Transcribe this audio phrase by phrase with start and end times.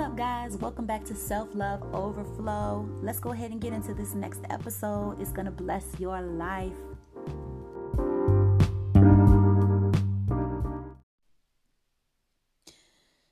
[0.00, 0.56] up, guys?
[0.56, 2.88] Welcome back to Self Love Overflow.
[3.02, 5.20] Let's go ahead and get into this next episode.
[5.20, 6.72] It's going to bless your life.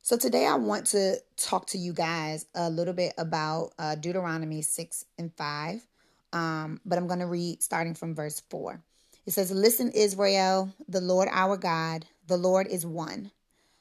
[0.02, 4.60] So, today I want to talk to you guys a little bit about uh, Deuteronomy
[4.60, 5.86] 6 and 5.
[6.34, 8.78] Um, but I'm going to read starting from verse 4.
[9.24, 13.30] It says, Listen, Israel, the Lord our God, the Lord is one.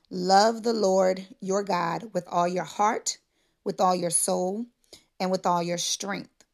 [0.10, 3.18] Love the Lord your God with all your heart,
[3.66, 4.66] with all your soul,
[5.20, 6.46] and with all your strength.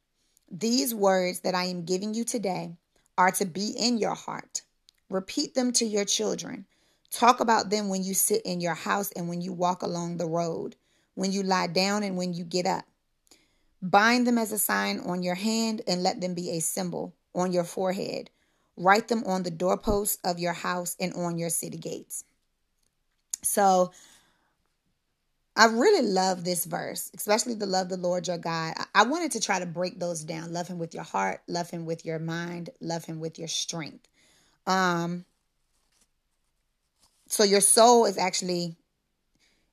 [0.50, 2.72] These words that I am giving you today
[3.16, 4.64] are to be in your heart.
[5.08, 6.66] Repeat them to your children.
[7.12, 10.26] Talk about them when you sit in your house and when you walk along the
[10.26, 10.76] road,
[11.14, 12.86] when you lie down and when you get up.
[13.84, 17.52] Bind them as a sign on your hand and let them be a symbol on
[17.52, 18.32] your forehead.
[18.76, 22.24] Write them on the doorposts of your house and on your city gates.
[23.44, 23.92] So
[25.56, 28.74] I really love this verse, especially the love the Lord your God.
[28.96, 30.52] I wanted to try to break those down.
[30.52, 34.08] Love him with your heart, love him with your mind, love him with your strength.
[34.66, 35.26] Um
[37.28, 38.76] so your soul is actually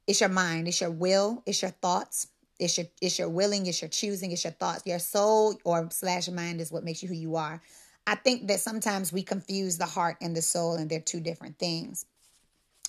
[0.07, 2.27] it's your mind, it's your will, it's your thoughts,
[2.59, 4.83] it's your it's your willing, it's your choosing, it's your thoughts.
[4.85, 7.63] Your soul or slash mind is what makes you who you are.
[8.07, 11.59] I think that sometimes we confuse the heart and the soul and they're two different
[11.59, 12.05] things.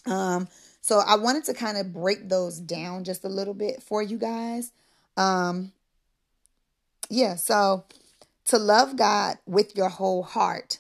[0.06, 0.50] Um
[0.82, 4.18] so I wanted to kind of break those down just a little bit for you
[4.18, 4.72] guys.
[5.18, 5.72] Um
[7.10, 7.86] yeah, so
[8.46, 10.80] to love God with your whole heart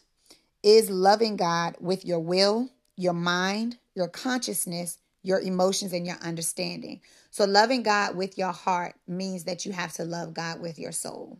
[0.63, 7.01] is loving God with your will, your mind, your consciousness, your emotions, and your understanding.
[7.29, 10.91] So, loving God with your heart means that you have to love God with your
[10.91, 11.39] soul,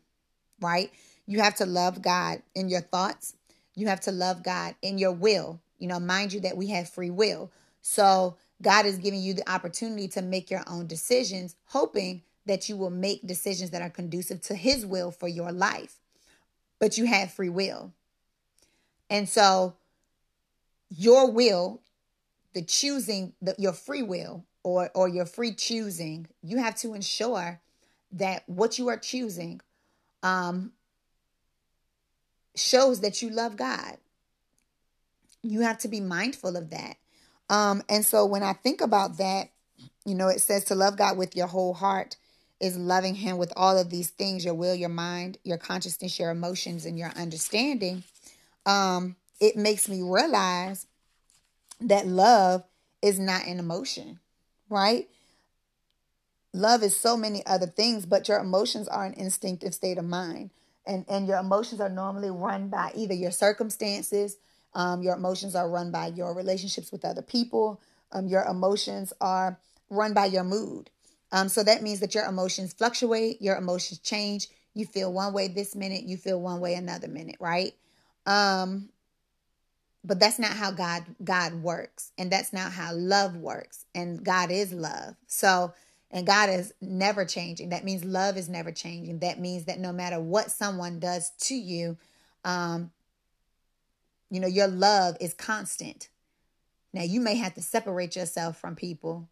[0.59, 0.91] right?
[1.25, 3.35] You have to love God in your thoughts.
[3.75, 5.59] You have to love God in your will.
[5.79, 7.51] You know, mind you that we have free will.
[7.81, 12.77] So, God is giving you the opportunity to make your own decisions, hoping that you
[12.77, 15.95] will make decisions that are conducive to His will for your life.
[16.79, 17.93] But you have free will.
[19.09, 19.75] And so,
[20.89, 21.81] your will,
[22.53, 27.61] the choosing, the, your free will, or, or your free choosing, you have to ensure
[28.11, 29.61] that what you are choosing
[30.23, 30.71] um,
[32.55, 33.97] shows that you love God.
[35.41, 36.97] You have to be mindful of that.
[37.51, 39.49] Um, and so when I think about that,
[40.05, 42.15] you know, it says to love God with your whole heart
[42.61, 46.31] is loving Him with all of these things your will, your mind, your consciousness, your
[46.31, 48.03] emotions, and your understanding.
[48.65, 50.87] Um, it makes me realize
[51.81, 52.63] that love
[53.01, 54.19] is not an emotion,
[54.69, 55.09] right?
[56.53, 60.51] Love is so many other things, but your emotions are an instinctive state of mind.
[60.85, 64.37] And, and your emotions are normally run by either your circumstances,
[64.73, 67.81] um, your emotions are run by your relationships with other people.
[68.11, 69.59] Um, your emotions are
[69.89, 70.89] run by your mood.
[71.31, 74.47] Um, so that means that your emotions fluctuate, your emotions change.
[74.73, 77.73] You feel one way this minute, you feel one way another minute, right?
[78.25, 78.89] Um,
[80.03, 83.85] but that's not how God God works, and that's not how love works.
[83.93, 85.15] And God is love.
[85.27, 85.73] So,
[86.09, 87.69] and God is never changing.
[87.69, 89.19] That means love is never changing.
[89.19, 91.97] That means that no matter what someone does to you,
[92.43, 92.91] um,
[94.31, 96.09] you know, your love is constant.
[96.93, 99.29] Now, you may have to separate yourself from people,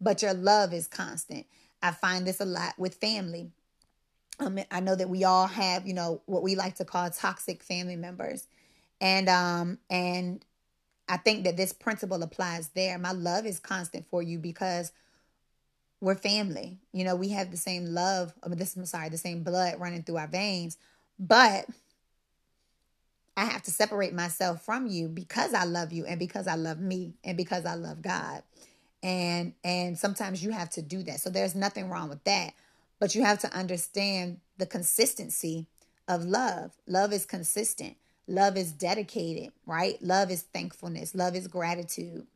[0.00, 1.46] but your love is constant.
[1.82, 3.50] I find this a lot with family.
[4.38, 7.62] Um, I know that we all have, you know, what we like to call toxic
[7.62, 8.46] family members.
[9.00, 10.44] And um and
[11.08, 12.98] I think that this principle applies there.
[12.98, 14.92] My love is constant for you because
[16.00, 16.78] we're family.
[16.92, 19.80] You know, we have the same love, I mean, this I'm sorry, the same blood
[19.80, 20.76] running through our veins.
[21.18, 21.66] But
[23.36, 26.80] I have to separate myself from you because I love you and because I love
[26.80, 28.42] me and because I love God.
[29.02, 31.20] And and sometimes you have to do that.
[31.20, 32.54] So there's nothing wrong with that.
[32.98, 35.66] But you have to understand the consistency
[36.08, 36.72] of love.
[36.86, 37.96] Love is consistent.
[38.26, 40.00] Love is dedicated, right?
[40.02, 41.14] Love is thankfulness.
[41.14, 42.26] Love is gratitude.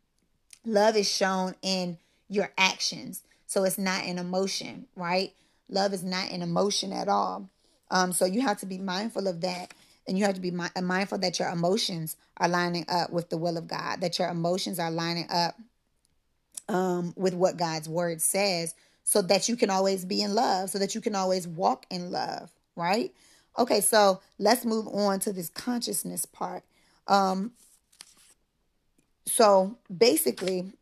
[0.65, 1.99] Love is shown in
[2.29, 3.23] your actions.
[3.47, 5.33] So it's not an emotion, right?
[5.69, 7.49] Love is not an emotion at all.
[7.91, 9.75] Um, so you have to be mindful of that.
[10.11, 13.37] And you have to be mi- mindful that your emotions are lining up with the
[13.37, 15.55] will of God, that your emotions are lining up
[16.69, 18.75] um, with what God's word says,
[19.05, 22.11] so that you can always be in love, so that you can always walk in
[22.11, 23.15] love, right?
[23.57, 26.65] Okay, so let's move on to this consciousness part.
[27.07, 27.53] Um,
[29.27, 30.73] so basically,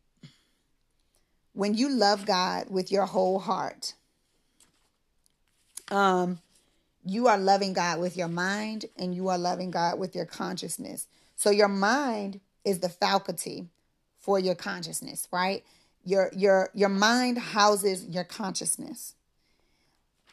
[1.52, 3.92] when you love God with your whole heart,
[5.90, 6.40] um,
[7.08, 11.06] you are loving God with your mind and you are loving God with your consciousness.
[11.37, 13.69] So your mind is the faculty
[14.19, 15.64] for your consciousness, right?
[16.05, 19.14] Your your your mind houses your consciousness.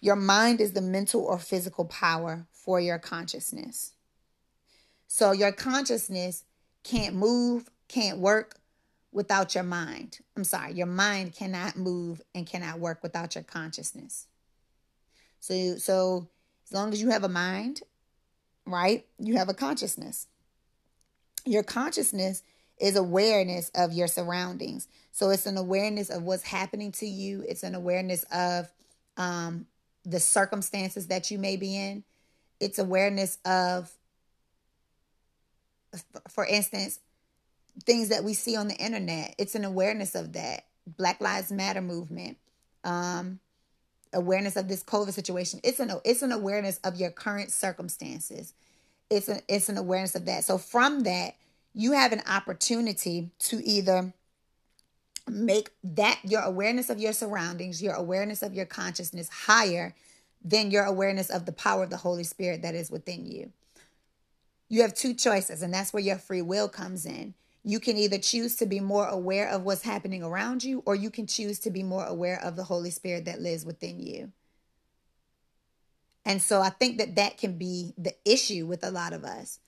[0.01, 3.94] Your mind is the mental or physical power for your consciousness.
[5.07, 6.44] So your consciousness
[6.83, 8.57] can't move, can't work
[9.12, 10.19] without your mind.
[10.36, 14.28] I'm sorry, your mind cannot move and cannot work without your consciousness.
[15.39, 16.28] So so
[16.66, 17.82] as long as you have a mind,
[18.66, 19.06] right?
[19.20, 20.28] You have a consciousness.
[21.46, 22.42] Your consciousness
[22.80, 24.88] is awareness of your surroundings.
[25.12, 27.46] So it's an awareness of what's happening to you.
[27.48, 28.70] It's an awareness of
[29.16, 29.68] um,
[30.04, 32.04] the circumstances that you may be in.
[32.60, 33.92] It's awareness of,
[36.30, 37.00] for instance,
[37.84, 39.36] things that we see on the internet.
[39.38, 40.66] It's an awareness of that.
[40.88, 42.38] Black Lives Matter movement,
[42.84, 43.40] um,
[44.16, 45.60] awareness of this COVID situation.
[45.64, 48.54] It's an it's an awareness of your current circumstances.
[49.10, 50.44] It's an it's an awareness of that.
[50.44, 51.36] So from that,
[51.74, 54.14] you have an opportunity to either
[55.28, 59.94] make that your awareness of your surroundings, your awareness of your consciousness higher
[60.44, 63.52] than your awareness of the power of the Holy Spirit that is within you.
[64.70, 67.34] You have two choices, and that's where your free will comes in.
[67.68, 71.10] You can either choose to be more aware of what's happening around you, or you
[71.10, 74.32] can choose to be more aware of the Holy Spirit that lives within you.
[76.24, 79.60] And so I think that that can be the issue with a lot of us.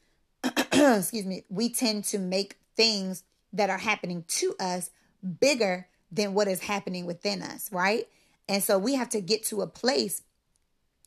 [0.43, 4.91] excuse me, we tend to make things that are happening to us
[5.39, 8.07] bigger than what is happening within us, right?
[8.47, 10.21] And so we have to get to a place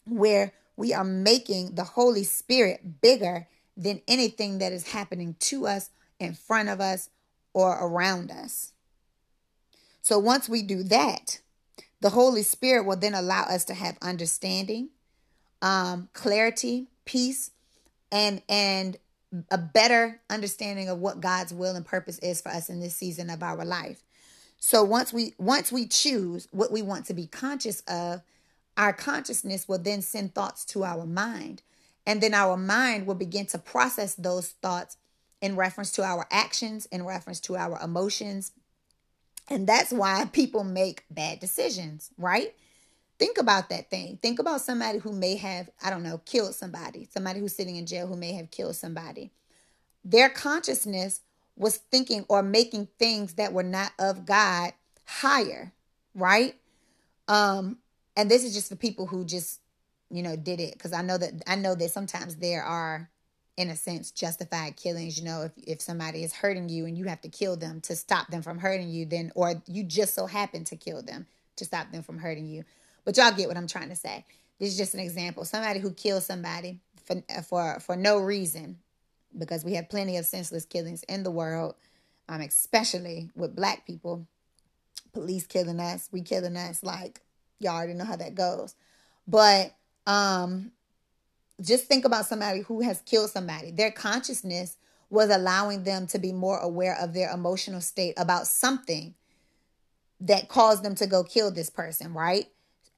[0.05, 3.47] where we are making the Holy Spirit bigger
[3.77, 7.11] than anything that is happening to us, in front of us,
[7.53, 8.73] or around us.
[10.03, 11.41] So once we do that,
[12.01, 14.91] the Holy Spirit will then allow us to have understanding,
[15.61, 17.51] um, clarity, peace,
[18.11, 18.97] and and
[19.51, 23.31] a better understanding of what God's will and purpose is for us in this season
[23.31, 24.03] of our life.
[24.59, 28.23] So once we once we choose what we want to be conscious of,
[28.77, 31.63] our consciousness will then send thoughts to our mind.
[32.07, 34.97] And then our mind will begin to process those thoughts
[35.41, 38.53] in reference to our actions, in reference to our emotions.
[39.49, 42.55] And that's why people make bad decisions, right?
[43.19, 44.19] Think about that thing.
[44.23, 47.87] Think about somebody who may have, I don't know, killed somebody, somebody who's sitting in
[47.87, 49.31] jail who may have killed somebody.
[50.05, 51.21] Their consciousness
[51.57, 54.73] was thinking or making things that were not of God
[55.05, 55.73] higher,
[56.15, 56.55] right?
[57.29, 57.79] Um,
[58.17, 59.61] and this is just for people who just,
[60.11, 60.73] you know, did it.
[60.73, 63.11] Because I know that I know that sometimes there are,
[63.61, 65.19] in a sense, justified killings.
[65.19, 67.95] You know, if if somebody is hurting you and you have to kill them to
[67.95, 71.27] stop them from hurting you, then or you just so happen to kill them
[71.57, 72.65] to stop them from hurting you
[73.05, 74.25] but y'all get what I'm trying to say.
[74.59, 75.45] This is just an example.
[75.45, 78.79] Somebody who kills somebody for for for no reason,
[79.37, 81.75] because we have plenty of senseless killings in the world,
[82.29, 84.27] um, especially with black people.
[85.13, 86.83] Police killing us, we killing us.
[86.85, 87.21] Like
[87.59, 88.75] y'all already know how that goes.
[89.27, 89.75] But
[90.07, 90.73] um,
[91.61, 93.71] just think about somebody who has killed somebody.
[93.71, 94.77] Their consciousness
[95.11, 99.15] was allowing them to be more aware of their emotional state about something
[100.21, 102.47] that caused them to go kill this person, right?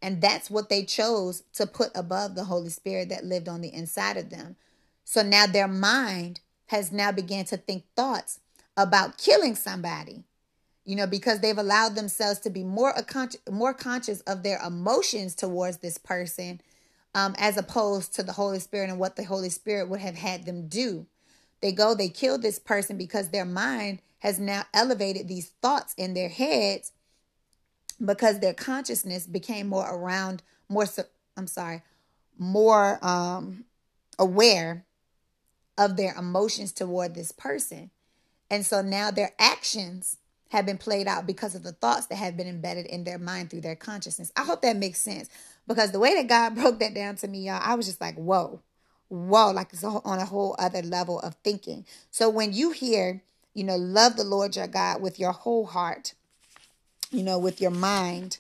[0.03, 3.73] And that's what they chose to put above the Holy Spirit that lived on the
[3.73, 4.57] inside of them.
[5.05, 8.41] So now their mind has now began to think thoughts
[8.77, 10.25] about killing somebody.
[10.85, 15.37] You know, because they've allowed themselves to be more a more conscious of their emotions
[15.37, 16.61] towards this person,
[17.15, 20.45] um, as opposed to the Holy Spirit and what the Holy Spirit would have had
[20.45, 21.07] them do.
[21.61, 26.15] They go, they kill this person because their mind has now elevated these thoughts in
[26.15, 26.93] their heads
[28.05, 30.87] because their consciousness became more around more
[31.37, 31.83] I'm sorry,
[32.39, 33.65] more um
[34.19, 34.85] aware
[35.79, 37.91] of their emotions toward this person.
[38.51, 40.19] And so now their actions
[40.51, 43.51] have been played out because of the thoughts that have been embedded in their mind
[43.51, 44.31] through their consciousness.
[44.37, 45.31] I hope that makes sense
[45.67, 48.17] because the way that God broke that down to me, y'all, I was just like,
[48.17, 48.61] whoa,
[49.09, 51.85] whoa, like it's on a whole other level of thinking.
[52.11, 53.23] So when you hear,
[53.55, 56.15] you know, love the Lord your God with your whole heart,
[57.11, 58.39] you know, with your mind,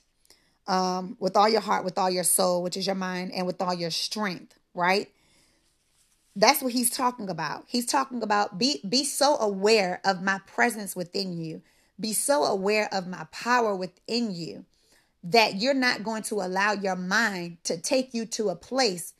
[0.67, 3.61] um, with all your heart, with all your soul, which is your mind, and with
[3.61, 5.11] all your strength, right?
[6.35, 7.65] That's what he's talking about.
[7.67, 11.61] He's talking about be be so aware of my presence within you.
[12.01, 14.65] Be so aware of my power within you
[15.25, 19.15] that you're not going to allow your mind to take you to a place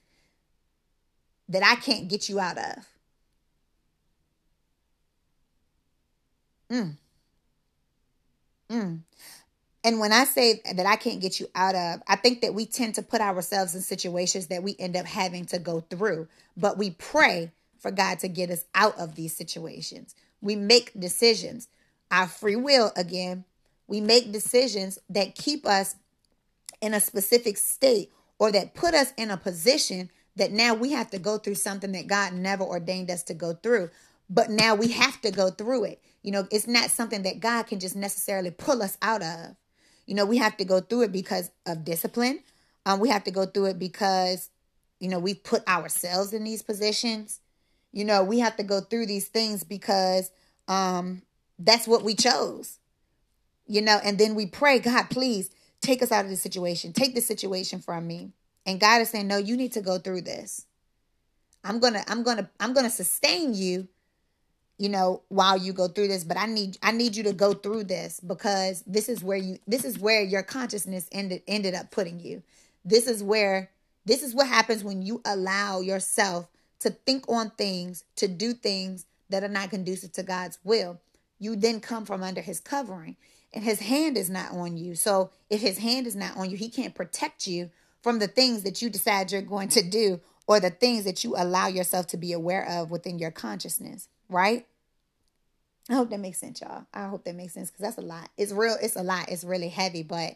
[1.49, 2.87] that I can't get you out of.
[6.71, 6.97] Mm.
[8.71, 9.01] Mm.
[9.85, 12.67] And when I say that I can't get you out of, I think that we
[12.67, 16.79] tend to put ourselves in situations that we end up having to go through, but
[16.79, 20.15] we pray for God to get us out of these situations.
[20.41, 21.69] We make decisions.
[22.11, 23.45] Our free will, again,
[23.93, 25.97] we make decisions that keep us
[26.81, 31.11] in a specific state or that put us in a position that now we have
[31.11, 33.91] to go through something that God never ordained us to go through.
[34.31, 36.03] But now we have to go through it.
[36.23, 39.57] You know, it's not something that God can just necessarily pull us out of.
[40.07, 42.41] You know, we have to go through it because of discipline.
[42.87, 44.49] Um, we have to go through it because,
[45.01, 47.41] you know, we've put ourselves in these positions.
[47.93, 50.31] You know, we have to go through these things because
[50.67, 51.21] um,
[51.59, 52.79] that's what we chose.
[53.67, 55.51] You know, and then we pray, God, please
[55.81, 56.93] take us out of this situation.
[56.93, 58.33] Take this situation from me.
[58.67, 60.67] And God is saying, "No, you need to go through this.
[61.65, 63.89] I'm to I'm to I'm to sustain you
[64.79, 67.53] you know while you go through this but i need i need you to go
[67.53, 71.91] through this because this is where you this is where your consciousness ended ended up
[71.93, 72.43] putting you
[72.85, 73.71] this is where
[74.05, 76.49] this is what happens when you allow yourself
[76.81, 81.01] to think on things to do things that are not conducive to god's will
[81.39, 83.17] you then come from under his covering
[83.55, 86.57] and his hand is not on you so if his hand is not on you
[86.57, 87.71] he can't protect you
[88.03, 91.35] from the things that you decide you're going to do or the things that you
[91.37, 94.67] allow yourself to be aware of within your consciousness right?
[95.91, 96.87] I hope that makes sense, y'all.
[96.93, 98.31] I hope that makes sense because that's a lot.
[98.37, 99.29] It's real, it's a lot.
[99.29, 100.35] It's really heavy, but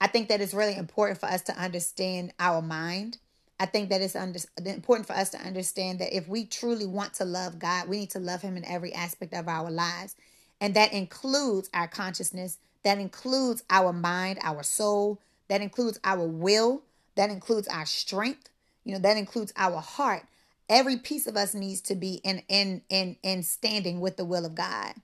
[0.00, 3.18] I think that it's really important for us to understand our mind.
[3.58, 7.14] I think that it's under, important for us to understand that if we truly want
[7.14, 10.16] to love God, we need to love Him in every aspect of our lives.
[10.60, 16.82] And that includes our consciousness, that includes our mind, our soul, that includes our will,
[17.16, 18.50] that includes our strength,
[18.84, 20.24] you know, that includes our heart
[20.70, 24.46] every piece of us needs to be in in in in standing with the will
[24.46, 24.94] of God.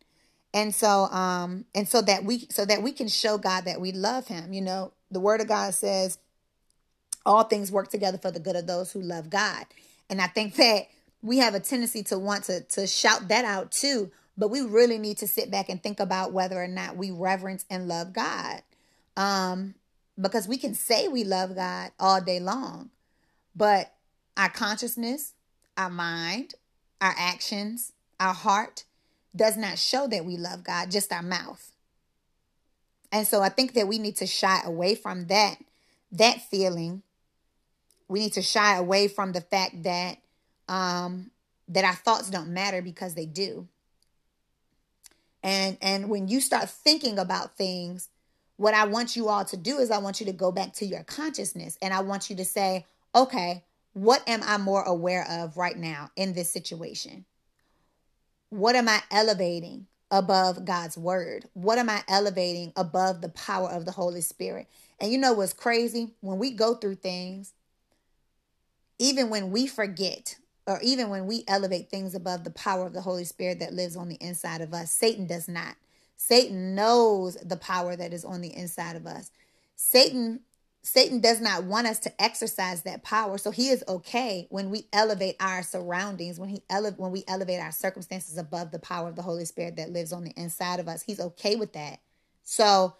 [0.55, 3.93] And so um and so that we so that we can show God that we
[3.93, 4.55] love him.
[4.55, 6.19] You know, the word of God says
[7.27, 9.67] all things work together for the good of those who love God.
[10.09, 10.87] And I think that
[11.21, 14.99] we have a tendency to want to to shout that out too, but we really
[14.99, 18.63] need to sit back and think about whether or not we reverence and love God.
[19.17, 19.75] Um
[20.21, 22.91] because we can say we love God all day long,
[23.55, 23.93] but
[24.37, 25.35] our consciousness,
[25.77, 26.55] our mind,
[27.01, 28.85] our actions, our heart
[29.35, 31.73] does not show that we love God, just our mouth.
[33.13, 35.57] And so I think that we need to shy away from that
[36.13, 37.03] that feeling.
[38.09, 40.19] We need to shy away from the fact that
[40.69, 41.31] um
[41.69, 43.69] that our thoughts don't matter because they do.
[45.47, 48.09] And and when you start thinking about things,
[48.57, 50.85] what I want you all to do is I want you to go back to
[50.85, 52.85] your consciousness and I want you to say,
[53.15, 53.63] okay,
[53.93, 57.27] what am I more aware of right now in this situation?
[58.51, 61.49] What am I elevating above God's word?
[61.55, 64.67] What am I elevating above the power of the Holy Spirit?
[64.99, 66.11] And you know what's crazy?
[66.23, 67.53] When we go through things,
[68.99, 73.03] even when we forget, or even when we elevate things above the power of the
[73.03, 75.77] Holy Spirit that lives on the inside of us, Satan does not.
[76.17, 79.31] Satan knows the power that is on the inside of us.
[79.77, 80.41] Satan
[80.83, 83.39] Satan does not want us to exercise that power.
[83.39, 87.59] So he is okay when we elevate our surroundings, when he ele- when we elevate
[87.59, 90.87] our circumstances above the power of the Holy Spirit that lives on the inside of
[90.87, 91.03] us.
[91.03, 91.99] He's okay with that.
[92.45, 92.95] So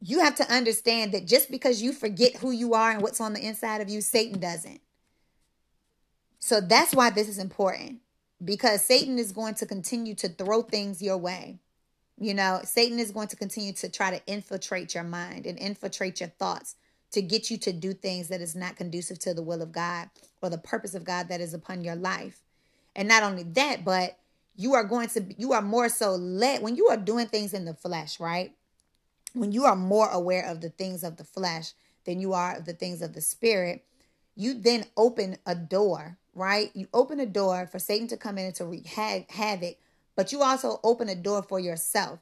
[0.00, 3.32] you have to understand that just because you forget who you are and what's on
[3.32, 4.80] the inside of you, Satan doesn't.
[6.40, 8.00] So that's why this is important
[8.42, 11.60] because Satan is going to continue to throw things your way.
[12.18, 16.20] You know, Satan is going to continue to try to infiltrate your mind and infiltrate
[16.20, 16.76] your thoughts
[17.12, 20.10] to get you to do things that is not conducive to the will of God
[20.42, 22.40] or the purpose of God that is upon your life.
[22.94, 24.18] And not only that, but
[24.56, 27.64] you are going to you are more so led when you are doing things in
[27.64, 28.52] the flesh, right?
[29.32, 31.72] When you are more aware of the things of the flesh
[32.04, 33.84] than you are of the things of the spirit,
[34.36, 36.70] you then open a door, right?
[36.74, 39.76] You open a door for Satan to come in and to wreak havoc
[40.20, 42.18] but you also open a door for yourself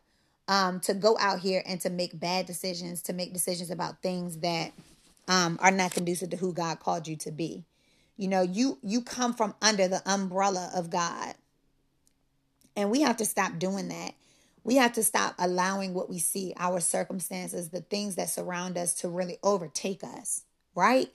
[0.46, 4.38] um, to go out here and to make bad decisions, to make decisions about things
[4.38, 4.72] that
[5.26, 7.64] um, are not conducive to who God called you to be.
[8.16, 11.34] You know, you you come from under the umbrella of God.
[12.76, 14.14] And we have to stop doing that.
[14.62, 18.94] We have to stop allowing what we see, our circumstances, the things that surround us
[19.00, 20.42] to really overtake us,
[20.76, 21.08] right?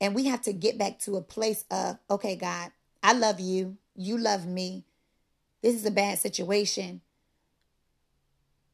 [0.00, 2.70] And we have to get back to a place of, okay, God,
[3.02, 3.76] I love you.
[3.96, 4.84] You love me.
[5.62, 7.00] This is a bad situation.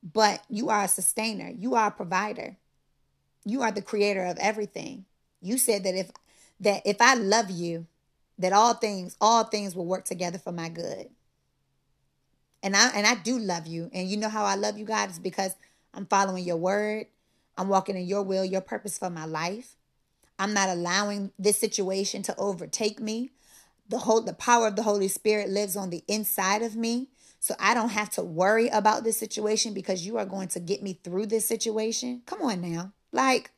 [0.02, 2.56] But you are a sustainer, you are a provider.
[3.46, 5.04] You are the creator of everything.
[5.40, 6.10] You said that if
[6.60, 7.86] that if I love you,
[8.38, 11.08] that all things all things will work together for my good.
[12.62, 13.90] And I and I do love you.
[13.92, 15.54] And you know how I love you, God, is because
[15.92, 17.06] I'm following your word.
[17.56, 19.76] I'm walking in your will, your purpose for my life.
[20.38, 23.30] I'm not allowing this situation to overtake me
[23.88, 27.08] the whole the power of the holy spirit lives on the inside of me
[27.44, 30.82] so I don't have to worry about this situation because you are going to get
[30.82, 32.22] me through this situation.
[32.24, 32.94] Come on now.
[33.12, 33.50] Like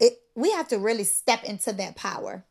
[0.00, 2.44] it we have to really step into that power.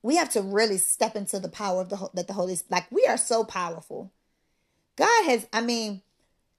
[0.00, 2.72] We have to really step into the power of the that the Holy Spirit.
[2.72, 4.10] Like we are so powerful.
[4.96, 6.00] God has I mean,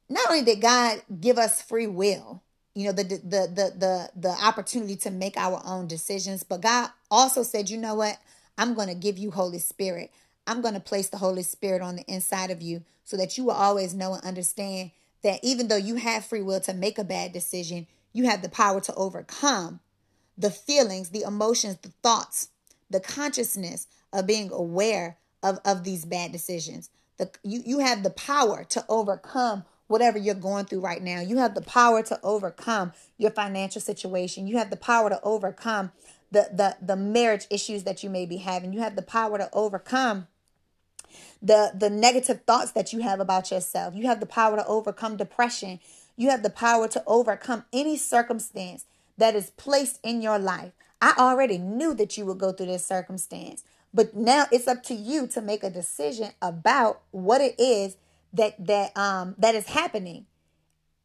[0.07, 2.43] not only did God give us free will,
[2.75, 6.89] you know, the the the the the opportunity to make our own decisions, but God
[7.09, 8.17] also said, "You know what?
[8.57, 10.11] I'm going to give you Holy Spirit.
[10.45, 13.45] I'm going to place the Holy Spirit on the inside of you so that you
[13.45, 14.91] will always know and understand
[15.23, 18.49] that even though you have free will to make a bad decision, you have the
[18.49, 19.79] power to overcome
[20.37, 22.49] the feelings, the emotions, the thoughts,
[22.89, 26.89] the consciousness of being aware of, of these bad decisions.
[27.17, 31.19] The, you, you have the power to overcome whatever you're going through right now.
[31.19, 34.47] You have the power to overcome your financial situation.
[34.47, 35.91] You have the power to overcome
[36.31, 38.71] the, the, the marriage issues that you may be having.
[38.71, 40.27] You have the power to overcome
[41.41, 43.95] the the negative thoughts that you have about yourself.
[43.95, 45.79] You have the power to overcome depression.
[46.15, 48.85] You have the power to overcome any circumstance
[49.17, 50.73] that is placed in your life.
[51.01, 54.93] I already knew that you would go through this circumstance, but now it's up to
[54.93, 57.95] you to make a decision about what it is
[58.33, 60.25] that that um that is happening.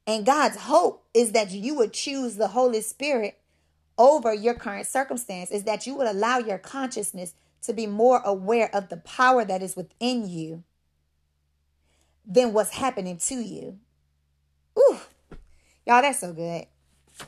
[0.07, 3.41] And God's hope is that you would choose the Holy Spirit
[3.97, 8.69] over your current circumstance is that you would allow your consciousness to be more aware
[8.75, 10.65] of the power that is within you
[12.27, 13.79] than what's happening to you.
[14.79, 14.99] Ooh,
[15.87, 16.67] y'all, that's so good.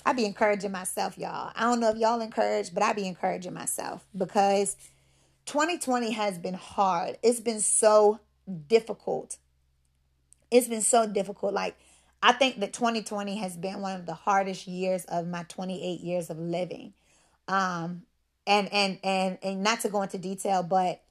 [0.04, 1.52] I be encouraging myself, y'all.
[1.54, 4.76] I don't know if y'all encouraged, but I be encouraging myself because
[5.46, 7.18] 2020 has been hard.
[7.22, 8.20] It's been so
[8.66, 9.36] difficult.
[10.50, 11.54] It's been so difficult.
[11.54, 11.76] Like,
[12.22, 16.30] I think that 2020 has been one of the hardest years of my 28 years
[16.30, 16.92] of living.
[17.48, 18.02] Um,
[18.46, 21.02] and and and and not to go into detail, but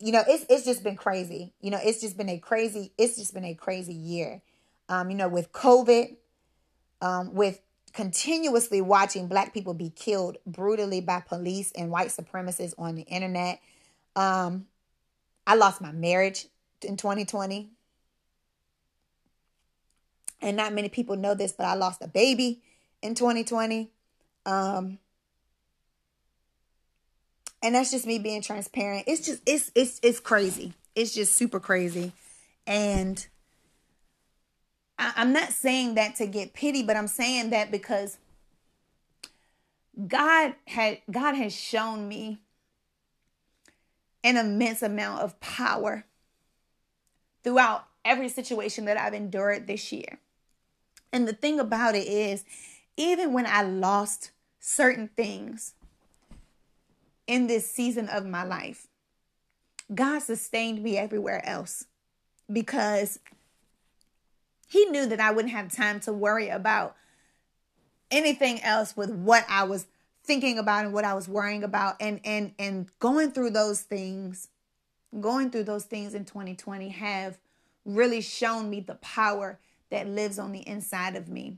[0.00, 1.52] you know, it's it's just been crazy.
[1.60, 4.42] You know, it's just been a crazy, it's just been a crazy year.
[4.88, 6.16] Um, you know, with COVID,
[7.02, 7.60] um, with
[7.92, 13.60] continuously watching black people be killed brutally by police and white supremacists on the internet.
[14.16, 14.66] Um,
[15.46, 16.46] I lost my marriage
[16.84, 17.70] in 2020.
[20.40, 22.60] And not many people know this, but I lost a baby
[23.02, 23.90] in 2020.
[24.46, 24.98] Um,
[27.62, 31.60] and that's just me being transparent it's just it's it's it's crazy it's just super
[31.60, 32.12] crazy
[32.66, 33.26] and
[34.98, 38.18] I, i'm not saying that to get pity but i'm saying that because
[40.06, 42.38] god had god has shown me
[44.24, 46.04] an immense amount of power
[47.42, 50.18] throughout every situation that i've endured this year
[51.12, 52.44] and the thing about it is
[52.96, 55.74] even when i lost certain things
[57.28, 58.88] in this season of my life.
[59.94, 61.84] God sustained me everywhere else
[62.50, 63.20] because
[64.66, 66.96] He knew that I wouldn't have time to worry about
[68.10, 69.86] anything else with what I was
[70.24, 74.48] thinking about and what I was worrying about and and and going through those things
[75.20, 77.38] going through those things in 2020 have
[77.84, 79.58] really shown me the power
[79.90, 81.56] that lives on the inside of me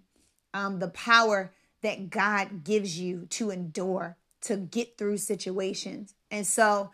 [0.55, 6.15] um the power that God gives you to endure to get through situations.
[6.31, 6.91] And so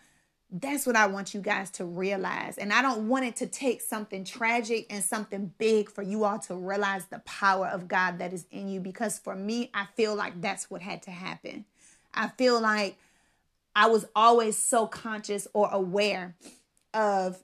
[0.51, 2.57] that's what I want you guys to realize.
[2.57, 6.39] And I don't want it to take something tragic and something big for you all
[6.41, 8.81] to realize the power of God that is in you.
[8.81, 11.65] Because for me, I feel like that's what had to happen.
[12.15, 12.97] I feel like
[13.77, 16.35] I was always so conscious or aware
[16.95, 17.39] of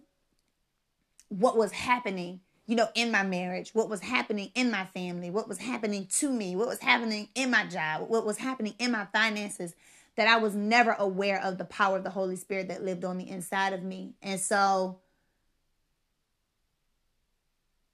[1.29, 5.47] what was happening, you know, in my marriage, what was happening in my family, what
[5.47, 9.05] was happening to me, what was happening in my job, what was happening in my
[9.13, 9.75] finances
[10.17, 13.19] that I was never aware of the power of the Holy Spirit that lived on
[13.19, 14.15] the inside of me.
[14.23, 15.01] And so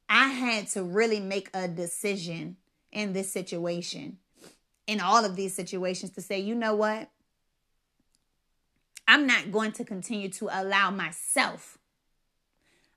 [0.09, 2.57] I had to really make a decision
[2.93, 4.19] in this situation,
[4.87, 7.11] in all of these situations, to say, you know what?
[9.09, 11.79] I'm not going to continue to allow myself,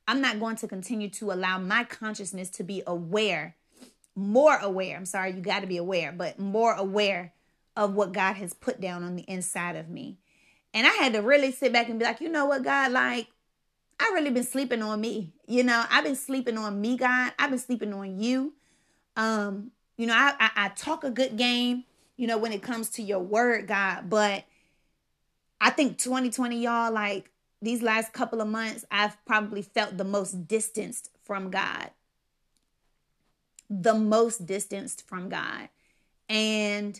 [0.07, 3.55] I'm not going to continue to allow my consciousness to be aware,
[4.13, 4.97] more aware.
[4.97, 7.33] I'm sorry, you got to be aware, but more aware
[7.77, 10.17] of what God has put down on the inside of me.
[10.73, 13.27] And I had to really sit back and be like, you know what, God, like,
[13.99, 15.31] I really been sleeping on me.
[15.47, 17.33] You know, I've been sleeping on me, God.
[17.37, 18.53] I've been sleeping on you.
[19.15, 21.83] Um, you know, I, I, I talk a good game,
[22.17, 24.43] you know, when it comes to your word, God, but
[25.61, 30.47] I think 2020, y'all, like these last couple of months, I've probably felt the most
[30.47, 31.91] distanced from God.
[33.69, 35.69] The most distanced from God.
[36.27, 36.99] And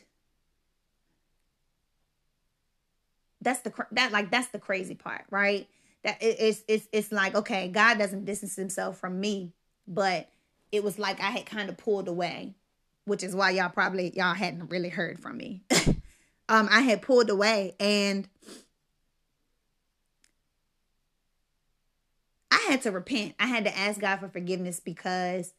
[3.41, 5.67] that's the that like that's the crazy part, right?
[6.03, 9.53] that it, it's it's it's like okay, God doesn't distance himself from me,
[9.87, 10.29] but
[10.71, 12.55] it was like I had kind of pulled away,
[13.05, 15.61] which is why y'all probably y'all hadn't really heard from me.
[16.51, 18.27] um, I had pulled away and
[22.51, 23.35] I had to repent.
[23.39, 25.53] I had to ask God for forgiveness because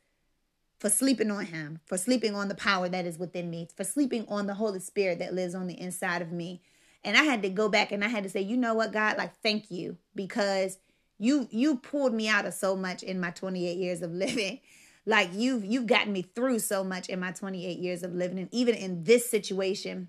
[0.78, 4.26] for sleeping on him, for sleeping on the power that is within me, for sleeping
[4.28, 6.60] on the Holy Spirit that lives on the inside of me.
[7.02, 9.16] And I had to go back and I had to say, you know what, God,
[9.16, 10.76] like thank you because
[11.18, 14.60] you you pulled me out of so much in my 28 years of living.
[15.06, 18.38] Like you've you've gotten me through so much in my 28 years of living.
[18.38, 20.08] And even in this situation,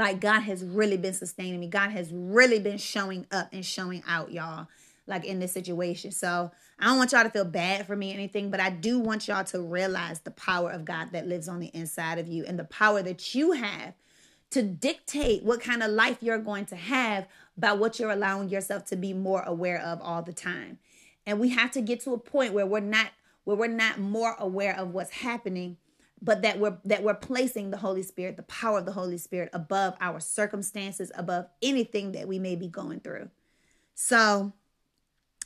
[0.00, 1.68] like God has really been sustaining me.
[1.68, 4.66] God has really been showing up and showing out, y'all,
[5.06, 6.10] like in this situation.
[6.10, 8.98] So I don't want y'all to feel bad for me or anything, but I do
[8.98, 12.44] want y'all to realize the power of God that lives on the inside of you
[12.46, 13.92] and the power that you have
[14.52, 18.86] to dictate what kind of life you're going to have by what you're allowing yourself
[18.86, 20.78] to be more aware of all the time.
[21.26, 23.08] And we have to get to a point where we're not
[23.44, 25.76] where we're not more aware of what's happening,
[26.22, 29.50] but that we're that we're placing the Holy Spirit, the power of the Holy Spirit
[29.52, 33.30] above our circumstances, above anything that we may be going through.
[33.94, 34.52] So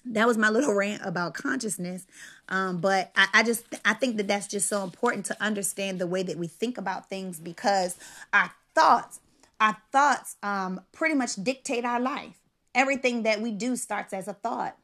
[0.04, 2.06] that was my little rant about consciousness.
[2.48, 6.06] Um, but I, I, just i think that that's just so important to understand the
[6.06, 7.96] way that we think about things because
[8.34, 9.20] our thoughts
[9.60, 12.38] our thoughts um, pretty much dictate our life.
[12.74, 14.76] Everything that we do starts as a thought.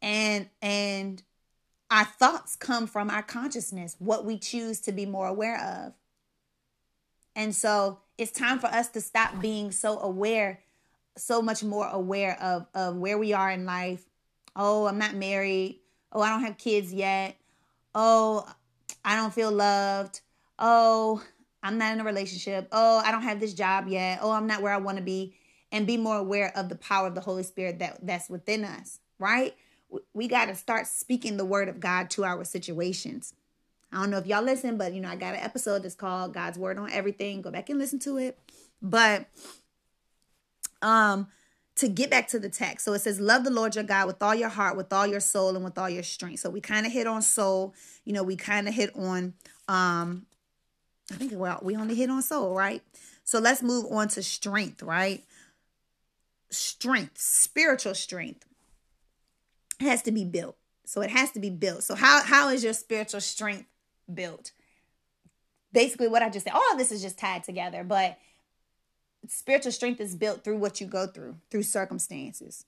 [0.00, 1.22] And and
[1.90, 5.92] our thoughts come from our consciousness what we choose to be more aware of
[7.36, 10.60] and so it's time for us to stop being so aware
[11.16, 14.04] so much more aware of of where we are in life.
[14.56, 15.80] Oh, I'm not married.
[16.12, 17.36] Oh, I don't have kids yet.
[17.94, 18.48] Oh,
[19.04, 20.20] I don't feel loved.
[20.58, 21.22] Oh,
[21.62, 22.68] I'm not in a relationship.
[22.72, 24.18] Oh, I don't have this job yet.
[24.22, 25.34] Oh, I'm not where I want to be.
[25.72, 28.98] And be more aware of the power of the Holy Spirit that that's within us,
[29.20, 29.54] right?
[30.14, 33.34] We got to start speaking the word of God to our situations.
[33.92, 36.32] I don't know if y'all listen, but you know, I got an episode that's called
[36.32, 37.42] God's Word on Everything.
[37.42, 38.38] Go back and listen to it.
[38.80, 39.26] But
[40.80, 41.28] um
[41.76, 42.84] to get back to the text.
[42.84, 45.20] So it says, Love the Lord your God with all your heart, with all your
[45.20, 46.40] soul, and with all your strength.
[46.40, 47.74] So we kind of hit on soul.
[48.04, 49.34] You know, we kind of hit on,
[49.66, 50.26] um,
[51.10, 52.82] I think, well, we only hit on soul, right?
[53.24, 55.24] So let's move on to strength, right?
[56.50, 58.44] Strength, spiritual strength
[59.80, 60.56] has to be built.
[60.84, 61.84] So it has to be built.
[61.84, 63.66] So how how is your spiritual strength
[64.12, 64.52] built?
[65.72, 68.18] Basically, what I just said, all this is just tied together, but
[69.28, 72.64] spiritual strength is built through what you go through, through circumstances,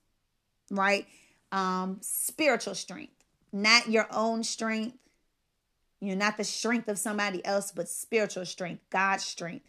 [0.71, 1.05] right?
[1.51, 3.13] Um, spiritual strength,
[3.51, 4.97] not your own strength,
[5.99, 9.65] you know, not the strength of somebody else, but spiritual strength, God's strength.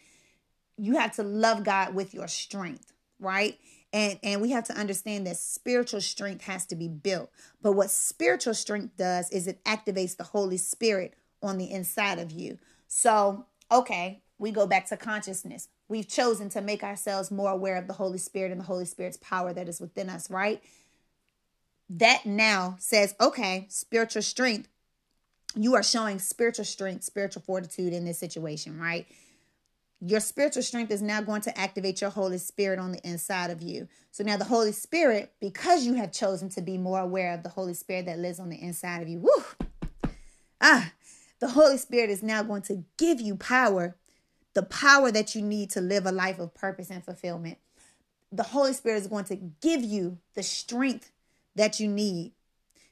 [0.76, 3.58] You have to love God with your strength, right?
[3.94, 7.30] And and we have to understand that spiritual strength has to be built.
[7.62, 12.32] But what spiritual strength does is it activates the Holy Spirit on the inside of
[12.32, 12.58] you.
[12.88, 15.68] So, okay, we go back to consciousness.
[15.88, 19.18] We've chosen to make ourselves more aware of the Holy Spirit and the Holy Spirit's
[19.18, 20.60] power that is within us, right?
[21.88, 24.68] That now says, okay, spiritual strength.
[25.54, 29.06] You are showing spiritual strength, spiritual fortitude in this situation, right?
[30.06, 33.62] Your spiritual strength is now going to activate your Holy Spirit on the inside of
[33.62, 33.88] you.
[34.10, 37.48] So now the Holy Spirit, because you have chosen to be more aware of the
[37.48, 40.10] Holy Spirit that lives on the inside of you, woo,
[40.60, 40.92] ah,
[41.40, 43.96] the Holy Spirit is now going to give you power
[44.52, 47.56] the power that you need to live a life of purpose and fulfillment.
[48.30, 51.12] The Holy Spirit is going to give you the strength
[51.56, 52.32] that you need.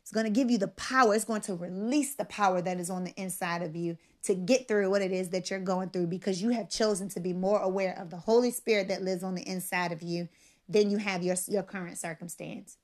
[0.01, 1.15] It's going to give you the power.
[1.15, 4.69] It's going to release the power that is on the inside of you to get
[4.69, 7.61] through what it is that you're going through because you have chosen to be more
[7.61, 10.29] aware of the Holy Spirit that lives on the inside of you
[10.69, 12.77] than you have your, your current circumstance.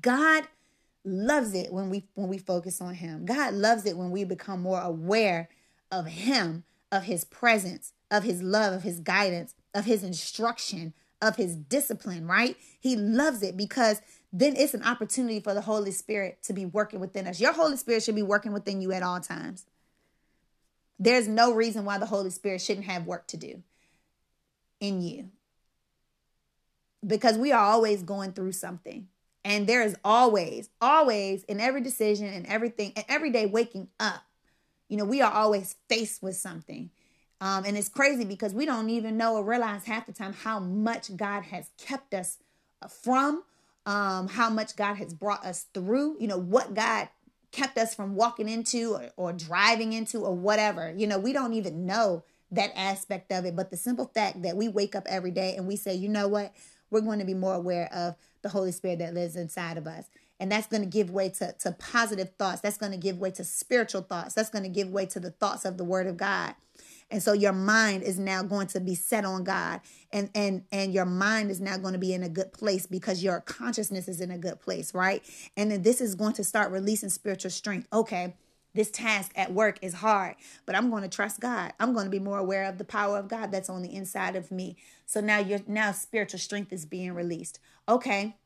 [0.00, 0.44] God
[1.04, 3.24] loves it when we when we focus on him.
[3.24, 5.48] God loves it when we become more aware
[5.90, 11.36] of him of his presence, of his love, of his guidance, of his instruction, of
[11.36, 12.56] his discipline, right?
[12.78, 17.00] He loves it because then it's an opportunity for the Holy Spirit to be working
[17.00, 17.40] within us.
[17.40, 19.64] Your Holy Spirit should be working within you at all times.
[20.98, 23.62] There's no reason why the Holy Spirit shouldn't have work to do
[24.80, 25.30] in you.
[27.04, 29.08] Because we are always going through something.
[29.44, 34.22] And there is always, always in every decision and everything, and every day waking up,
[34.88, 36.90] you know, we are always faced with something.
[37.40, 40.60] Um, and it's crazy because we don't even know or realize half the time how
[40.60, 42.38] much God has kept us
[42.80, 43.42] uh, from,
[43.84, 47.08] um, how much God has brought us through, you know, what God
[47.52, 50.92] kept us from walking into or, or driving into or whatever.
[50.96, 53.54] You know, we don't even know that aspect of it.
[53.54, 56.28] But the simple fact that we wake up every day and we say, you know
[56.28, 56.52] what?
[56.92, 60.04] we're going to be more aware of the Holy Spirit that lives inside of us.
[60.38, 62.60] And that's going to give way to, to positive thoughts.
[62.60, 64.34] That's going to give way to spiritual thoughts.
[64.34, 66.54] That's going to give way to the thoughts of the Word of God.
[67.12, 69.80] And so your mind is now going to be set on God
[70.12, 73.22] and and and your mind is now going to be in a good place because
[73.22, 75.22] your consciousness is in a good place, right?
[75.56, 77.86] And then this is going to start releasing spiritual strength.
[77.92, 78.34] Okay,
[78.74, 81.74] this task at work is hard, but I'm going to trust God.
[81.78, 84.34] I'm going to be more aware of the power of God that's on the inside
[84.34, 84.76] of me.
[85.04, 87.60] So now your now spiritual strength is being released.
[87.88, 88.36] Okay.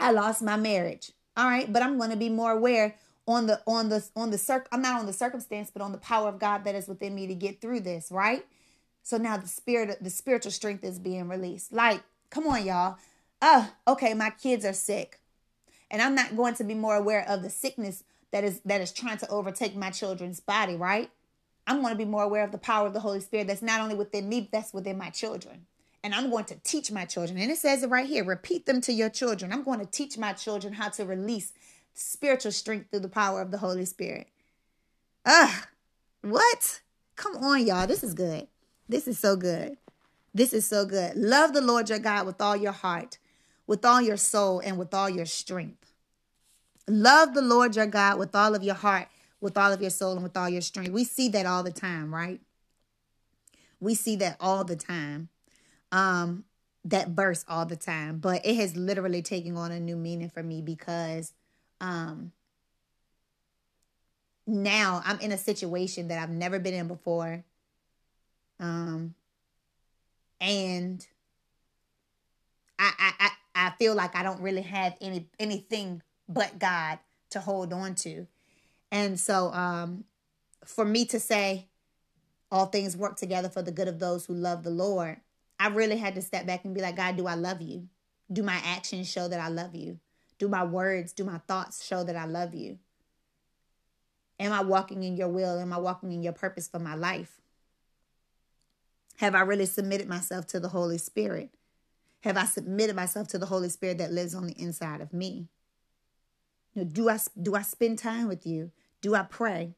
[0.00, 1.12] I lost my marriage.
[1.36, 2.96] All right, but I'm going to be more aware
[3.28, 5.98] on the on the on the circ I'm not on the circumstance, but on the
[5.98, 8.44] power of God that is within me to get through this, right?
[9.02, 11.72] So now the spirit the spiritual strength is being released.
[11.72, 12.96] Like, come on, y'all.
[13.40, 15.20] Uh, okay, my kids are sick.
[15.90, 18.92] And I'm not going to be more aware of the sickness that is that is
[18.92, 21.10] trying to overtake my children's body, right?
[21.66, 23.82] I'm going to be more aware of the power of the Holy Spirit that's not
[23.82, 25.66] only within me, that's within my children.
[26.02, 27.38] And I'm going to teach my children.
[27.38, 29.52] And it says it right here repeat them to your children.
[29.52, 31.52] I'm going to teach my children how to release
[31.94, 34.28] spiritual strength through the power of the Holy Spirit.
[35.24, 35.66] Ugh,
[36.22, 36.80] what?
[37.16, 37.86] Come on, y'all.
[37.86, 38.48] This is good.
[38.88, 39.76] This is so good.
[40.34, 41.16] This is so good.
[41.16, 43.18] Love the Lord your God with all your heart,
[43.66, 45.92] with all your soul, and with all your strength.
[46.86, 49.08] Love the Lord your God with all of your heart,
[49.40, 50.90] with all of your soul, and with all your strength.
[50.90, 52.40] We see that all the time, right?
[53.80, 55.28] We see that all the time.
[55.92, 56.44] Um,
[56.84, 60.42] that verse all the time, but it has literally taken on a new meaning for
[60.42, 61.32] me because
[61.80, 62.32] um
[64.46, 67.44] now I'm in a situation that I've never been in before.
[68.58, 69.14] Um
[70.40, 71.06] and
[72.78, 76.98] I I I, feel like I don't really have any anything but God
[77.30, 78.26] to hold on to.
[78.90, 80.04] And so um
[80.64, 81.66] for me to say
[82.50, 85.18] all things work together for the good of those who love the Lord,
[85.58, 87.88] I really had to step back and be like, God, do I love you?
[88.32, 89.98] Do my actions show that I love you?
[90.38, 92.78] Do my words, do my thoughts show that I love you?
[94.40, 95.58] Am I walking in your will?
[95.58, 97.40] Am I walking in your purpose for my life?
[99.16, 101.50] Have I really submitted myself to the Holy Spirit?
[102.20, 105.48] Have I submitted myself to the Holy Spirit that lives on the inside of me?
[106.74, 108.70] You know, do I do I spend time with you?
[109.00, 109.74] Do I pray?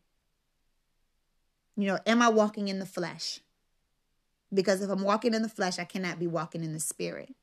[1.77, 3.40] You know, am I walking in the flesh?
[4.53, 7.35] Because if I'm walking in the flesh, I cannot be walking in the spirit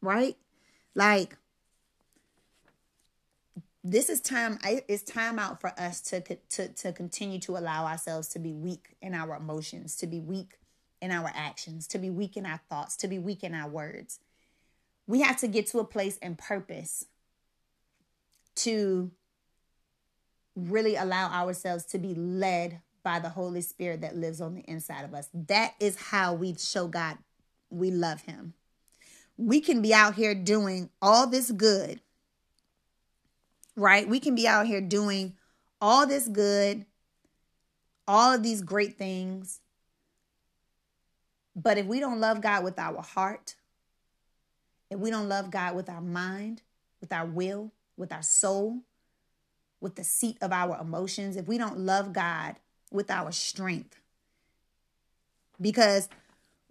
[0.00, 0.36] right?
[0.94, 1.36] Like
[3.84, 8.28] this is time it's time out for us to to to continue to allow ourselves
[8.28, 10.58] to be weak in our emotions, to be weak
[11.00, 14.20] in our actions, to be weak in our thoughts, to be weak in our words.
[15.06, 17.06] We have to get to a place and purpose
[18.56, 19.10] to
[20.54, 25.04] really allow ourselves to be led by the Holy Spirit that lives on the inside
[25.04, 25.28] of us.
[25.32, 27.16] That is how we show God
[27.70, 28.54] we love him
[29.38, 32.00] we can be out here doing all this good,
[33.76, 34.06] right?
[34.06, 35.34] We can be out here doing
[35.80, 36.84] all this good,
[38.08, 39.60] all of these great things.
[41.54, 43.54] But if we don't love God with our heart,
[44.90, 46.62] if we don't love God with our mind,
[47.00, 48.80] with our will, with our soul,
[49.80, 52.56] with the seat of our emotions, if we don't love God
[52.90, 54.00] with our strength,
[55.60, 56.08] because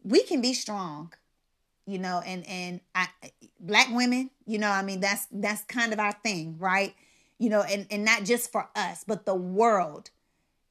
[0.04, 1.14] we can be strong
[1.88, 3.08] you know, and and I,
[3.60, 6.94] black women, you know, I mean that's that's kind of our thing, right?
[7.40, 10.12] You know, and and not just for us, but the world.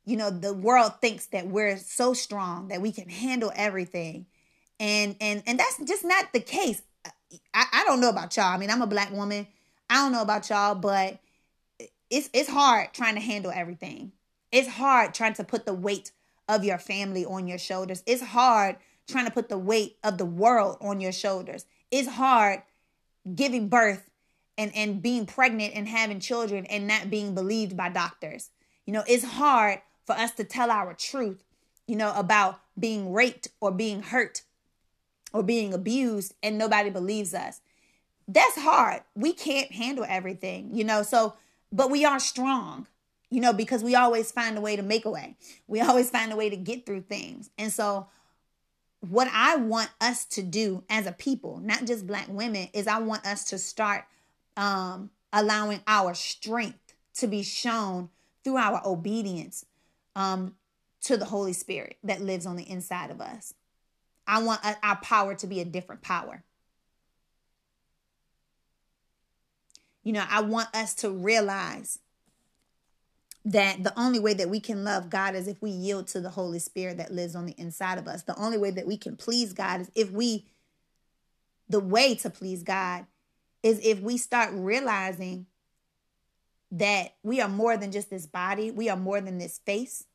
[0.04, 4.26] You know, the world thinks that we're so strong that we can handle everything.
[4.78, 6.82] And and and that's just not the case.
[7.52, 8.52] I, I don't know about y'all.
[8.52, 9.48] I mean, I'm a black woman.
[9.90, 11.18] I don't know about y'all, but
[12.10, 14.12] it's it's hard trying to handle everything.
[14.52, 16.12] It's hard trying to put the weight
[16.48, 18.02] of your family on your shoulders.
[18.06, 18.76] It's hard
[19.06, 21.64] trying to put the weight of the world on your shoulders.
[21.90, 22.62] It's hard
[23.34, 24.10] giving birth
[24.58, 28.50] and, and being pregnant and having children and not being believed by doctors.
[28.86, 31.42] You know, it's hard for us to tell our truth,
[31.86, 34.42] you know, about being raped or being hurt
[35.32, 37.60] or being abused and nobody believes us.
[38.28, 39.02] That's hard.
[39.14, 41.34] We can't handle everything, you know, so,
[41.72, 42.86] but we are strong,
[43.30, 45.36] you know, because we always find a way to make a way.
[45.66, 47.50] We always find a way to get through things.
[47.58, 48.08] And so
[49.10, 52.98] what I want us to do as a people, not just black women, is I
[52.98, 54.04] want us to start
[54.56, 58.10] um, allowing our strength to be shown
[58.44, 59.64] through our obedience
[60.14, 60.54] um,
[61.02, 63.54] to the Holy Spirit that lives on the inside of us.
[64.26, 66.42] I want our power to be a different power.
[70.02, 71.98] You know, I want us to realize
[73.46, 76.30] that the only way that we can love God is if we yield to the
[76.30, 78.24] Holy Spirit that lives on the inside of us.
[78.24, 80.46] The only way that we can please God is if we,
[81.68, 83.06] the way to please God
[83.62, 85.46] is if we start realizing
[86.72, 90.06] that we are more than just this body, we are more than this face,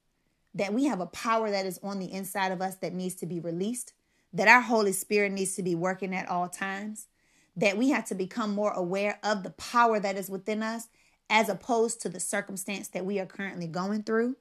[0.54, 3.26] that we have a power that is on the inside of us that needs to
[3.26, 3.94] be released,
[4.34, 7.08] that our Holy Spirit needs to be working at all times,
[7.56, 10.89] that we have to become more aware of the power that is within us
[11.32, 14.36] as opposed to the circumstance that we are currently going through.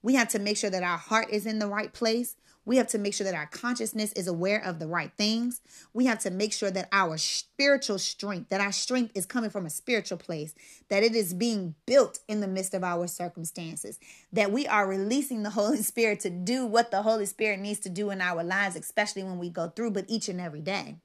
[0.00, 2.36] We have to make sure that our heart is in the right place.
[2.64, 5.60] We have to make sure that our consciousness is aware of the right things.
[5.92, 9.66] We have to make sure that our spiritual strength, that our strength is coming from
[9.66, 10.54] a spiritual place,
[10.88, 13.98] that it is being built in the midst of our circumstances,
[14.32, 17.88] that we are releasing the Holy Spirit to do what the Holy Spirit needs to
[17.88, 20.96] do in our lives, especially when we go through, but each and every day.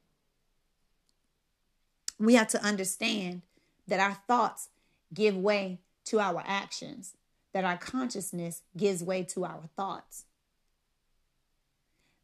[2.20, 3.42] We have to understand
[3.88, 4.70] that our thoughts
[5.14, 7.16] give way to our actions,
[7.54, 10.26] that our consciousness gives way to our thoughts.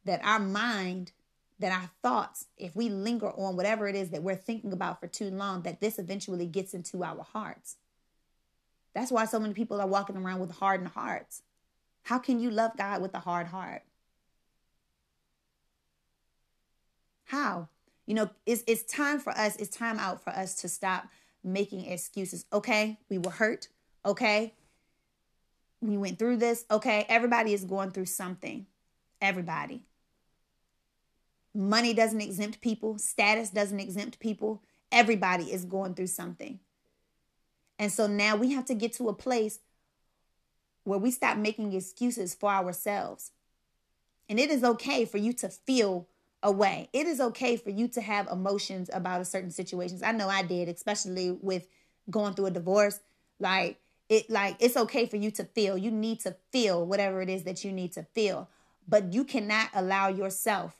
[0.05, 1.11] That our mind,
[1.59, 5.07] that our thoughts, if we linger on whatever it is that we're thinking about for
[5.07, 7.77] too long, that this eventually gets into our hearts.
[8.93, 11.43] That's why so many people are walking around with hardened hearts.
[12.03, 13.83] How can you love God with a hard heart?
[17.25, 17.67] How?
[18.07, 21.07] You know, it's it's time for us, it's time out for us to stop
[21.43, 22.45] making excuses.
[22.51, 23.67] Okay, we were hurt.
[24.05, 24.53] Okay,
[25.81, 26.65] we went through this.
[26.69, 28.65] Okay, everybody is going through something.
[29.21, 29.83] Everybody.
[31.53, 34.61] Money doesn't exempt people, status doesn't exempt people.
[34.91, 36.59] Everybody is going through something.
[37.77, 39.59] And so now we have to get to a place
[40.83, 43.31] where we stop making excuses for ourselves.
[44.27, 46.07] And it is okay for you to feel
[46.43, 46.89] away.
[46.93, 50.03] It is okay for you to have emotions about a certain situations.
[50.03, 51.67] I know I did, especially with
[52.09, 52.99] going through a divorce.
[53.39, 55.77] Like it like it's okay for you to feel.
[55.77, 58.49] You need to feel whatever it is that you need to feel.
[58.87, 60.75] But you cannot allow yourself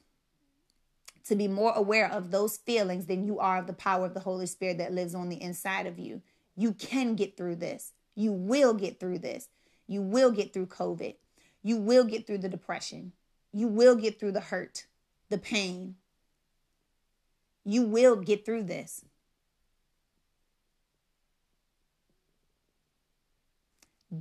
[1.26, 4.20] to be more aware of those feelings than you are of the power of the
[4.22, 6.22] Holy Spirit that lives on the inside of you.
[6.56, 7.94] You can get through this.
[8.16, 9.48] You will get through this.
[9.88, 11.16] You will get through COVID.
[11.62, 13.12] You will get through the depression.
[13.54, 14.86] You will get through the hurt
[15.30, 15.96] the pain.
[17.66, 19.06] You will get through this.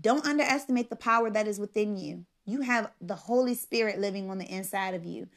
[0.01, 2.27] Don't underestimate the power that is within you.
[2.45, 5.29] You have the Holy Spirit living on the inside of you.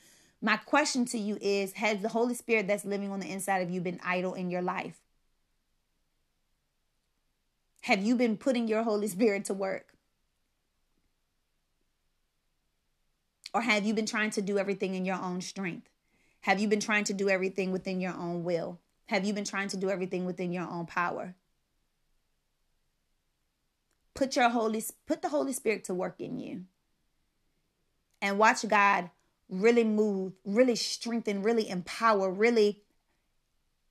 [0.41, 3.69] My question to you is Has the Holy Spirit that's living on the inside of
[3.69, 4.99] you been idle in your life?
[7.81, 9.93] Have you been putting your Holy Spirit to work?
[13.53, 15.89] Or have you been trying to do everything in your own strength?
[16.41, 18.79] Have you been trying to do everything within your own will?
[19.07, 21.35] Have you been trying to do everything within your own power?
[24.13, 26.65] Put your holy put the Holy Spirit to work in you.
[28.21, 29.09] And watch God
[29.49, 32.81] really move, really strengthen, really empower, really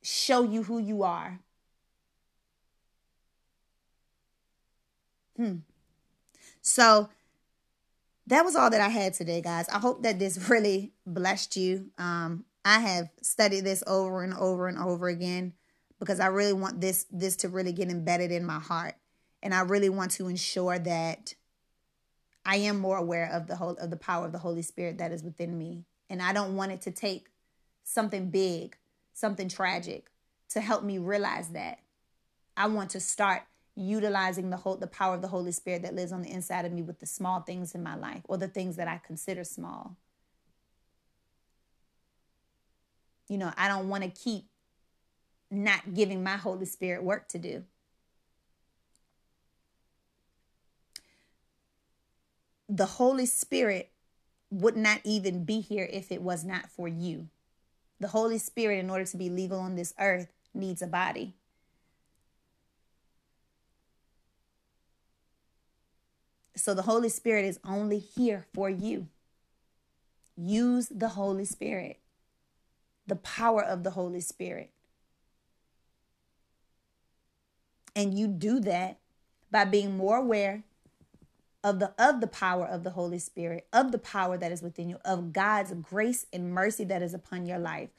[0.01, 1.39] show you who you are.
[5.37, 5.57] Hmm.
[6.61, 7.09] So
[8.27, 9.67] that was all that I had today, guys.
[9.69, 11.91] I hope that this really blessed you.
[11.97, 15.53] Um, I have studied this over and over and over again
[15.99, 18.95] because I really want this this to really get embedded in my heart,
[19.41, 21.33] and I really want to ensure that
[22.45, 25.11] I am more aware of the whole of the power of the Holy Spirit that
[25.11, 27.29] is within me, and I don't want it to take
[27.83, 28.77] something big,
[29.13, 30.11] something tragic,
[30.49, 31.79] to help me realize that.
[32.57, 33.43] I want to start
[33.81, 36.71] utilizing the whole the power of the Holy Spirit that lives on the inside of
[36.71, 39.97] me with the small things in my life or the things that I consider small.
[43.27, 44.45] You know, I don't want to keep
[45.49, 47.63] not giving my Holy Spirit work to do.
[52.69, 53.91] The Holy Spirit
[54.49, 57.27] would not even be here if it was not for you.
[57.99, 61.33] The Holy Spirit, in order to be legal on this earth, needs a body.
[66.61, 69.07] So the Holy Spirit is only here for you.
[70.37, 71.97] Use the Holy Spirit,
[73.07, 74.69] the power of the Holy Spirit.
[77.95, 78.99] And you do that
[79.49, 80.61] by being more aware
[81.63, 84.87] of the of the power of the Holy Spirit, of the power that is within
[84.87, 87.89] you, of God's grace and mercy that is upon your life,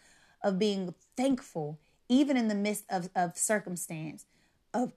[0.41, 4.25] of being thankful even in the midst of, of circumstance,
[4.73, 4.93] of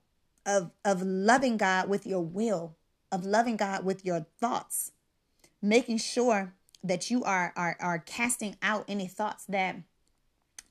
[0.46, 2.76] of of loving God with your will,
[3.16, 4.92] of loving God with your thoughts,
[5.62, 6.54] making sure
[6.84, 9.78] that you are, are, are casting out any thoughts that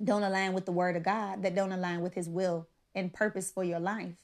[0.03, 3.51] don't align with the word of God, that don't align with his will and purpose
[3.51, 4.15] for your life.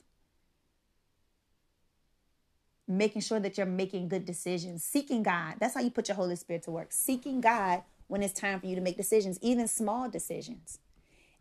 [2.91, 5.55] making sure that you're making good decisions, seeking God.
[5.61, 6.89] That's how you put your Holy Spirit to work.
[6.91, 10.81] Seeking God when it's time for you to make decisions, even small decisions.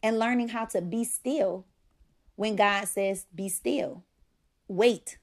[0.03, 1.65] And learning how to be still
[2.35, 4.03] when God says, be still.
[4.67, 5.17] Wait.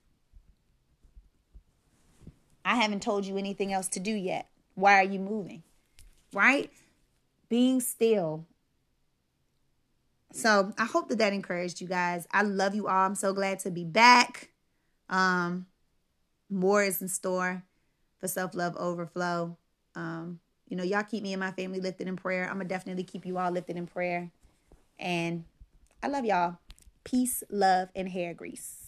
[2.67, 4.49] I haven't told you anything else to do yet.
[4.75, 5.63] Why are you moving?
[6.33, 6.69] Right?
[7.49, 8.45] Being still.
[10.33, 12.27] So I hope that that encouraged you guys.
[12.33, 13.07] I love you all.
[13.07, 14.51] I'm so glad to be back.
[15.09, 15.67] Um,
[16.51, 17.63] more is in store
[18.19, 19.57] for self love overflow.
[19.95, 22.47] Um, you know, y'all keep me and my family lifted in prayer.
[22.47, 24.33] I'm gonna definitely keep you all lifted in prayer.
[24.99, 25.45] And
[26.03, 26.59] I love y'all.
[27.05, 28.86] Peace, love, and hair grease.